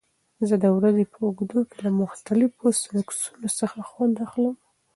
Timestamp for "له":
1.85-1.91